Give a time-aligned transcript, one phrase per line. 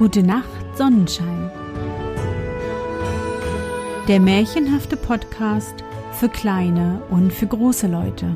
[0.00, 1.50] Gute Nacht, Sonnenschein.
[4.08, 8.34] Der märchenhafte Podcast für kleine und für große Leute.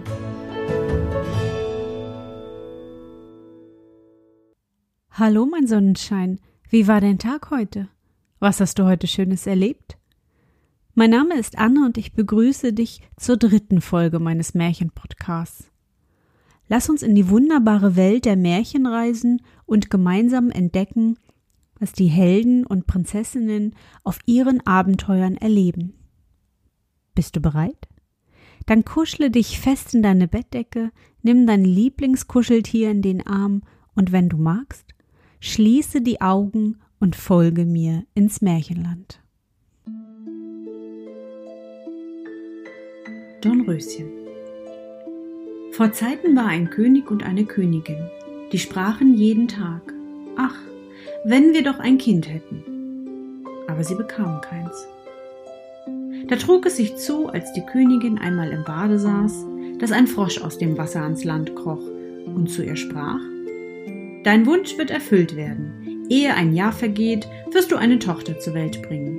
[5.11, 6.39] Hallo, mein Sonnenschein.
[6.69, 7.89] Wie war dein Tag heute?
[8.41, 9.97] Was hast du heute Schönes erlebt?
[10.93, 15.71] Mein Name ist Anne und ich begrüße dich zur dritten Folge meines Märchenpodcasts.
[16.69, 21.17] Lass uns in die wunderbare Welt der Märchen reisen und gemeinsam entdecken,
[21.85, 23.75] was die Helden und Prinzessinnen
[24.05, 25.93] auf ihren Abenteuern erleben.
[27.15, 27.89] Bist du bereit?
[28.65, 34.31] Dann kuschle dich fest in deine Bettdecke, nimm dein Lieblingskuscheltier in den Arm und wenn
[34.31, 34.95] du magst,
[35.41, 39.21] schließe die Augen und folge mir ins Märchenland.
[43.43, 44.09] Dornröschen
[45.73, 48.09] Vor Zeiten war ein König und eine Königin,
[48.53, 49.83] die sprachen jeden Tag,
[50.39, 50.57] ach,
[51.25, 52.63] wenn wir doch ein Kind hätten.
[53.67, 54.87] Aber sie bekamen keins.
[56.29, 59.47] Da trug es sich zu, als die Königin einmal im Bade saß,
[59.79, 61.83] dass ein Frosch aus dem Wasser ans Land kroch
[62.27, 63.21] und zu ihr sprach
[64.23, 66.07] Dein Wunsch wird erfüllt werden.
[66.09, 69.19] Ehe ein Jahr vergeht, wirst du eine Tochter zur Welt bringen.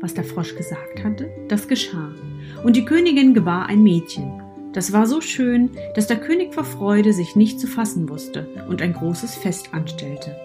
[0.00, 2.12] Was der Frosch gesagt hatte, das geschah.
[2.62, 4.43] Und die Königin gebar ein Mädchen,
[4.74, 8.82] das war so schön, dass der König vor Freude sich nicht zu fassen wusste und
[8.82, 10.36] ein großes Fest anstellte.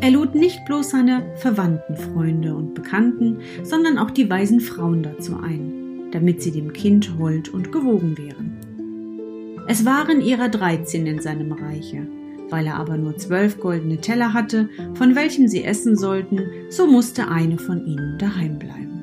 [0.00, 5.38] Er lud nicht bloß seine Verwandten, Freunde und Bekannten, sondern auch die weisen Frauen dazu
[5.38, 8.56] ein, damit sie dem Kind hold und gewogen wären.
[9.68, 12.06] Es waren ihrer dreizehn in seinem Reiche.
[12.48, 17.26] Weil er aber nur zwölf goldene Teller hatte, von welchen sie essen sollten, so musste
[17.26, 19.02] eine von ihnen daheim bleiben.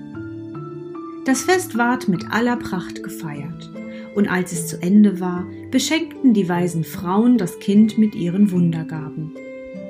[1.25, 3.69] Das Fest ward mit aller Pracht gefeiert
[4.16, 9.36] und als es zu Ende war, beschenkten die weisen Frauen das Kind mit ihren Wundergaben.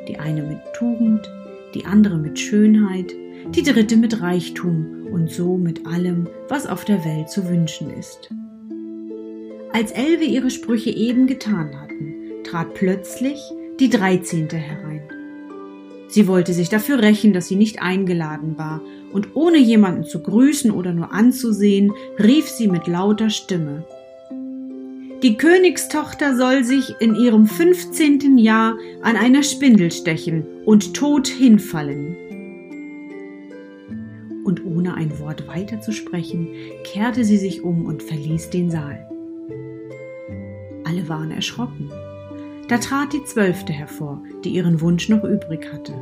[0.08, 1.30] Die eine mit Tugend,
[1.74, 3.14] die andere mit Schönheit,
[3.56, 8.34] die dritte mit Reichtum und so mit allem, was auf der Welt zu wünschen ist.
[9.72, 13.40] Als Elve ihre Sprüche eben getan hatten, trat plötzlich
[13.80, 15.02] die Dreizehnte herein.
[16.08, 18.82] Sie wollte sich dafür rächen, dass sie nicht eingeladen war,
[19.12, 23.86] und ohne jemanden zu grüßen oder nur anzusehen, rief sie mit lauter Stimme
[25.24, 32.18] die Königstochter soll sich in ihrem fünfzehnten Jahr an einer Spindel stechen und tot hinfallen.
[34.44, 36.50] Und ohne ein Wort weiter zu sprechen,
[36.84, 39.10] kehrte sie sich um und verließ den Saal.
[40.84, 41.90] Alle waren erschrocken.
[42.68, 45.94] Da trat die Zwölfte hervor, die ihren Wunsch noch übrig hatte.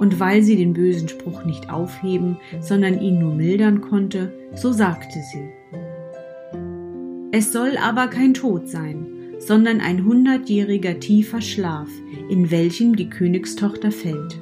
[0.00, 5.20] Und weil sie den bösen Spruch nicht aufheben, sondern ihn nur mildern konnte, so sagte
[5.32, 5.48] sie,
[7.36, 9.04] es soll aber kein Tod sein,
[9.38, 11.90] sondern ein hundertjähriger tiefer Schlaf,
[12.30, 14.40] in welchem die Königstochter fällt.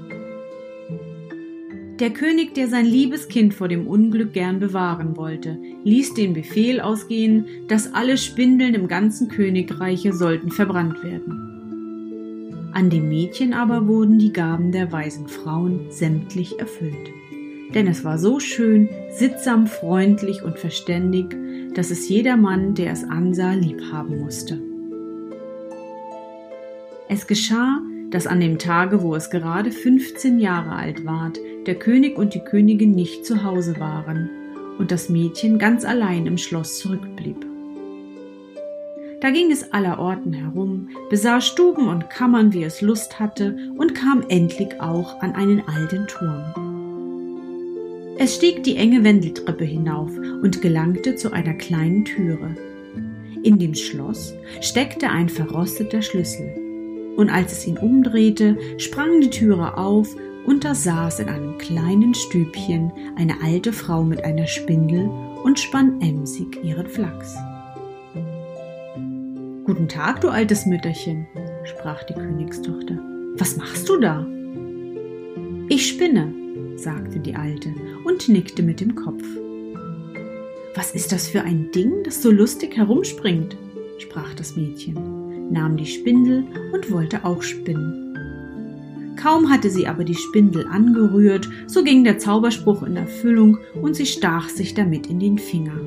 [1.99, 6.81] Der König, der sein liebes Kind vor dem Unglück gern bewahren wollte, ließ den Befehl
[6.81, 12.71] ausgehen, dass alle Spindeln im ganzen Königreiche sollten verbrannt werden.
[12.75, 17.10] An dem Mädchen aber wurden die Gaben der weisen Frauen sämtlich erfüllt.
[17.75, 21.34] Denn es war so schön, sittsam, freundlich und verständig,
[21.75, 24.61] dass es jedermann, der es ansah, lieb haben musste.
[27.09, 27.81] Es geschah,
[28.11, 32.41] dass an dem Tage, wo es gerade 15 Jahre alt ward, der König und die
[32.41, 34.31] Königin nicht zu Hause waren
[34.79, 37.45] und das Mädchen ganz allein im Schloss zurückblieb.
[39.21, 43.95] Da ging es aller Orten herum, besah Stuben und Kammern, wie es Lust hatte, und
[43.95, 46.74] kam endlich auch an einen alten Turm.
[48.17, 50.11] Es stieg die enge Wendeltreppe hinauf
[50.43, 52.55] und gelangte zu einer kleinen Türe.
[53.43, 56.55] In dem Schloss steckte ein verrosteter Schlüssel.
[57.17, 60.15] Und als es ihn umdrehte, sprang die Türe auf
[60.47, 65.11] und da saß in einem kleinen Stübchen eine alte Frau mit einer Spindel
[65.43, 67.37] und spann emsig ihren Flachs.
[69.65, 71.27] Guten Tag, du altes Mütterchen,
[71.65, 72.97] sprach die Königstochter.
[73.39, 74.25] Was machst du da?
[75.69, 76.33] Ich spinne,
[76.77, 77.72] sagte die Alte
[78.04, 79.24] und nickte mit dem Kopf.
[80.74, 83.56] Was ist das für ein Ding, das so lustig herumspringt?
[83.98, 89.15] sprach das Mädchen, nahm die Spindel und wollte auch spinnen.
[89.16, 94.07] Kaum hatte sie aber die Spindel angerührt, so ging der Zauberspruch in Erfüllung und sie
[94.07, 95.78] stach sich damit in den Finger.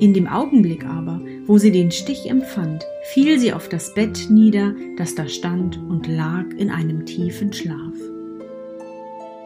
[0.00, 4.74] In dem Augenblick aber, wo sie den Stich empfand, fiel sie auf das Bett nieder,
[4.96, 7.94] das da stand und lag in einem tiefen Schlaf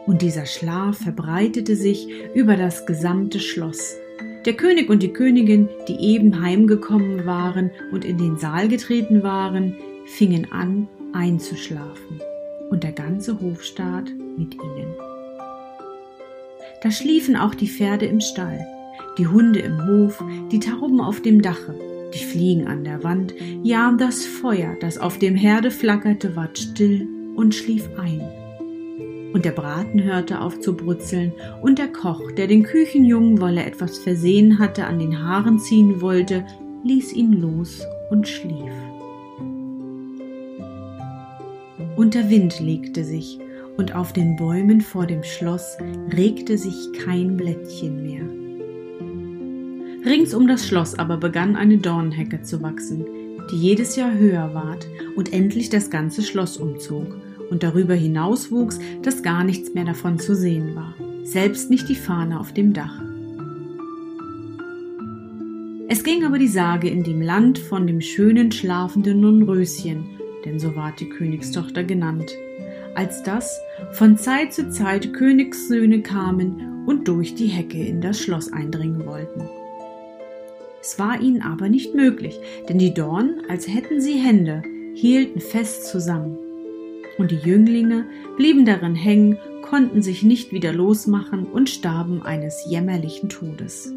[0.05, 3.95] und dieser Schlaf verbreitete sich über das gesamte Schloss.
[4.45, 9.75] Der König und die Königin, die eben heimgekommen waren und in den Saal getreten waren,
[10.05, 12.21] fingen an einzuschlafen.
[12.69, 14.95] und der ganze Hofstaat mit ihnen.
[16.81, 18.65] Da schliefen auch die Pferde im Stall,
[19.19, 21.75] die Hunde im Hof, die Tauben auf dem Dache,
[22.15, 27.07] die Fliegen an der Wand, ja das Feuer, das auf dem Herde flackerte, ward still
[27.35, 28.42] und schlief ein.
[29.33, 33.65] Und der Braten hörte auf zu brutzeln, und der Koch, der den Küchenjungen, weil er
[33.65, 36.45] etwas versehen hatte, an den Haaren ziehen wollte,
[36.83, 38.71] ließ ihn los und schlief.
[41.95, 43.39] Und der Wind legte sich,
[43.77, 45.77] und auf den Bäumen vor dem Schloss
[46.15, 48.43] regte sich kein Blättchen mehr.
[50.05, 53.05] Rings um das Schloss aber begann eine Dornhecke zu wachsen,
[53.51, 54.85] die jedes Jahr höher ward
[55.15, 57.15] und endlich das ganze Schloss umzog,
[57.53, 61.95] und darüber hinaus wuchs, dass gar nichts mehr davon zu sehen war, selbst nicht die
[61.95, 62.99] Fahne auf dem Dach.
[65.87, 70.03] Es ging aber die Sage in dem Land von dem schönen schlafenden Nunröschen,
[70.43, 72.31] denn so ward die Königstochter genannt,
[72.95, 73.61] als dass
[73.91, 79.47] von Zeit zu Zeit Königssöhne kamen und durch die Hecke in das Schloss eindringen wollten.
[80.81, 84.63] Es war ihnen aber nicht möglich, denn die Dornen, als hätten sie Hände,
[84.95, 86.39] hielten fest zusammen.
[87.17, 88.05] Und die Jünglinge
[88.37, 93.91] blieben darin hängen, konnten sich nicht wieder losmachen und starben eines jämmerlichen Todes.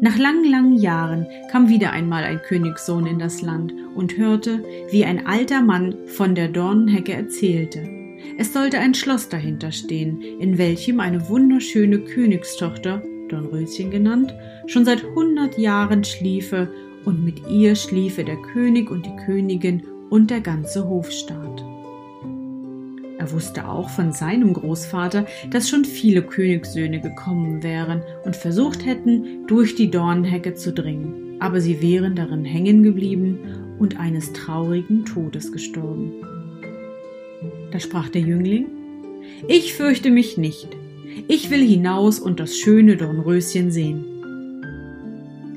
[0.00, 5.04] Nach langen, langen Jahren kam wieder einmal ein Königssohn in das Land und hörte, wie
[5.04, 7.88] ein alter Mann von der Dornenhecke erzählte.
[8.36, 14.34] Es sollte ein Schloss dahinter stehen, in welchem eine wunderschöne Königstochter Dornröschen genannt,
[14.66, 16.68] schon seit hundert Jahren schliefe,
[17.04, 21.64] und mit ihr schliefe der König und die Königin und der ganze Hofstaat.
[23.18, 29.46] Er wusste auch von seinem Großvater, dass schon viele Königssöhne gekommen wären und versucht hätten,
[29.46, 33.38] durch die Dornhecke zu dringen, aber sie wären darin hängen geblieben
[33.78, 36.12] und eines traurigen Todes gestorben.
[37.70, 38.66] Da sprach der Jüngling,
[39.46, 40.68] Ich fürchte mich nicht,
[41.28, 44.11] ich will hinaus und das schöne Dornröschen sehen.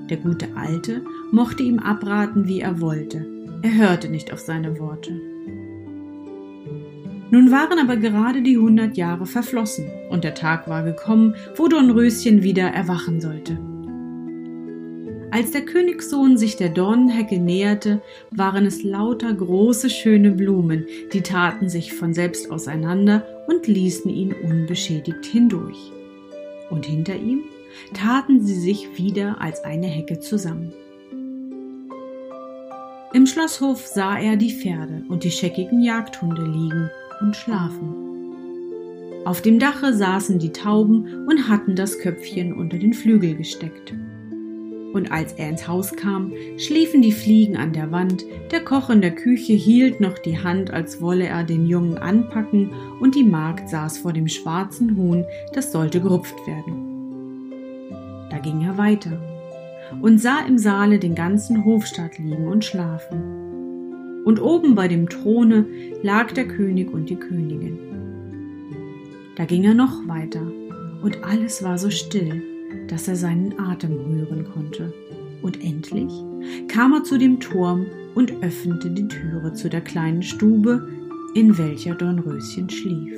[0.09, 3.25] Der gute Alte mochte ihm abraten, wie er wollte.
[3.61, 5.19] Er hörte nicht auf seine Worte.
[7.31, 12.43] Nun waren aber gerade die hundert Jahre verflossen und der Tag war gekommen, wo Dornröschen
[12.43, 13.57] wieder erwachen sollte.
[15.31, 21.67] Als der Königssohn sich der Dornenhecke näherte, waren es lauter große, schöne Blumen, die taten
[21.67, 25.91] sich von selbst auseinander und ließen ihn unbeschädigt hindurch.
[26.69, 27.43] Und hinter ihm
[27.94, 30.74] taten sie sich wieder als eine Hecke zusammen.
[33.13, 36.89] Im Schlosshof sah er die Pferde und die scheckigen Jagdhunde liegen
[37.22, 38.04] und schlafen.
[39.25, 43.94] Auf dem Dache saßen die Tauben und hatten das Köpfchen unter den Flügel gesteckt
[44.95, 49.01] und als er ins Haus kam, schliefen die Fliegen an der Wand, der Koch in
[49.01, 53.69] der Küche hielt noch die Hand, als wolle er den Jungen anpacken, und die Magd
[53.69, 56.84] saß vor dem schwarzen Huhn, das sollte gerupft werden.
[58.35, 59.17] Da ging er weiter
[60.01, 64.23] und sah im Saale den ganzen Hofstaat liegen und schlafen.
[64.25, 65.65] Und oben bei dem Throne
[66.03, 67.79] lag der König und die Königin.
[69.37, 70.45] Da ging er noch weiter,
[71.01, 72.43] und alles war so still,
[72.89, 74.93] dass er seinen Atem hören konnte.
[75.41, 76.12] Und endlich
[76.67, 80.89] kam er zu dem Turm und öffnete die Türe zu der kleinen Stube,
[81.36, 83.15] in welcher Dornröschen schlief.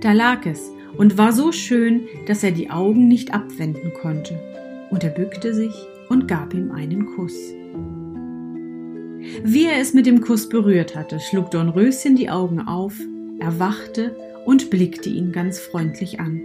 [0.00, 4.38] Da lag es und war so schön, dass er die Augen nicht abwenden konnte,
[4.90, 5.72] und er bückte sich
[6.10, 7.36] und gab ihm einen Kuss.
[9.42, 12.94] Wie er es mit dem Kuss berührt hatte, schlug Dornröschen die Augen auf,
[13.38, 16.40] erwachte und blickte ihn ganz freundlich an.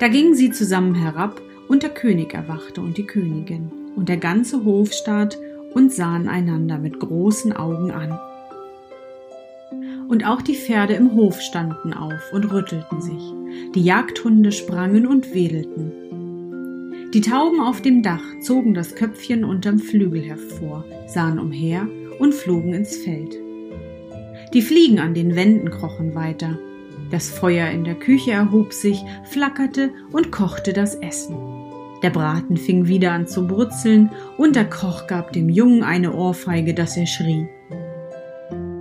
[0.00, 4.64] Da gingen sie zusammen herab, und der König erwachte und die Königin und der ganze
[4.64, 5.38] Hofstaat
[5.72, 8.18] und sahen einander mit großen Augen an.
[10.10, 13.22] Und auch die Pferde im Hof standen auf und rüttelten sich,
[13.76, 15.92] die Jagdhunde sprangen und wedelten.
[17.14, 21.86] Die Tauben auf dem Dach zogen das Köpfchen unterm Flügel hervor, sahen umher
[22.18, 23.36] und flogen ins Feld.
[24.52, 26.58] Die Fliegen an den Wänden krochen weiter,
[27.12, 31.36] das Feuer in der Küche erhob sich, flackerte und kochte das Essen.
[32.02, 36.74] Der Braten fing wieder an zu brutzeln und der Koch gab dem Jungen eine Ohrfeige,
[36.74, 37.46] dass er schrie.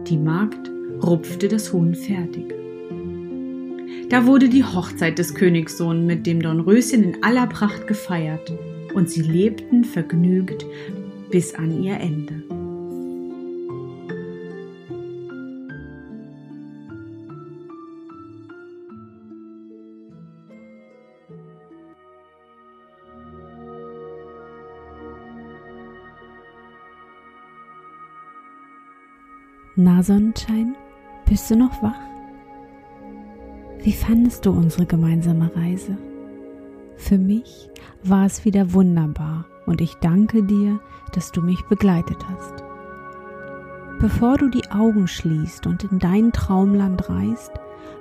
[0.08, 2.54] Die Magd rupfte das Huhn fertig.
[4.10, 8.52] Da wurde die Hochzeit des Königssohn mit dem Dornröschen in aller Pracht gefeiert
[8.94, 10.66] und sie lebten vergnügt
[11.30, 12.44] bis an ihr Ende.
[29.82, 30.76] Na Sonnenschein?
[31.30, 32.00] Bist du noch wach?
[33.84, 35.96] Wie fandest du unsere gemeinsame Reise?
[36.98, 37.70] Für mich
[38.04, 40.80] war es wieder wunderbar und ich danke dir,
[41.14, 42.64] dass du mich begleitet hast.
[44.00, 47.52] Bevor du die Augen schließt und in dein Traumland reist,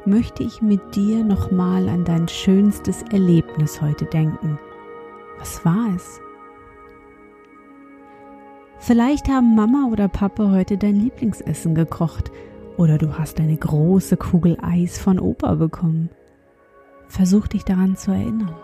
[0.07, 4.59] möchte ich mit dir nochmal an dein schönstes Erlebnis heute denken.
[5.39, 6.19] Was war es?
[8.79, 12.31] Vielleicht haben Mama oder Papa heute dein Lieblingsessen gekocht
[12.79, 16.11] oder du hast eine große Kugel Eis von Opa bekommen.
[17.09, 18.55] Versuch dich daran zu erinnern.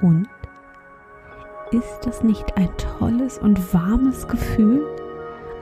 [0.00, 0.28] Und
[1.70, 4.86] ist das nicht ein tolles und warmes Gefühl,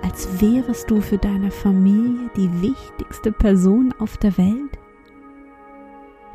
[0.02, 4.78] als wärest du für deine Familie die wichtigste Person auf der Welt?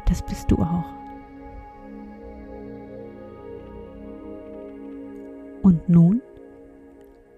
[0.07, 0.85] Das bist du auch.
[5.61, 6.21] Und nun?